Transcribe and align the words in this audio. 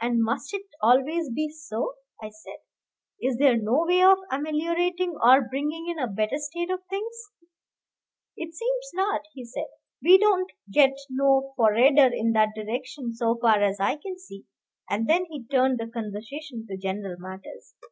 "And 0.00 0.22
must 0.22 0.54
it 0.54 0.62
always 0.80 1.32
be 1.34 1.48
so?" 1.48 1.94
I 2.22 2.28
said. 2.30 2.58
"Is 3.20 3.38
there 3.38 3.56
no 3.56 3.84
way 3.88 4.00
of 4.04 4.18
ameliorating 4.30 5.16
or 5.20 5.48
bringing 5.48 5.88
in 5.88 5.98
a 5.98 6.06
better 6.06 6.36
state 6.36 6.70
of 6.70 6.84
things?" 6.88 7.32
"It 8.36 8.54
seems 8.54 8.90
not," 8.94 9.22
he 9.32 9.44
said; 9.44 9.66
"we 10.00 10.16
don't 10.16 10.52
get 10.70 10.96
'no 11.10 11.54
forrarder' 11.56 12.14
in 12.14 12.34
that 12.34 12.50
direction 12.54 13.12
so 13.16 13.34
far 13.36 13.60
as 13.60 13.80
I 13.80 13.96
can 13.96 14.16
see." 14.16 14.46
And 14.88 15.08
then 15.10 15.24
he 15.24 15.44
turned 15.46 15.80
the 15.80 15.88
conversation 15.88 16.64
to 16.68 16.76
general 16.76 17.16
matters. 17.18 17.74